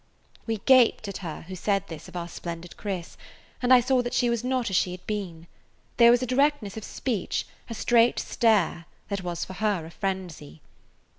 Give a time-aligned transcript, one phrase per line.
[0.47, 3.17] We gaped at her who said this of our splendid Chris,
[3.61, 5.45] and I saw that she was not as she had been.
[5.97, 10.63] There was a directness of speech, a straight stare, that was for her a frenzy.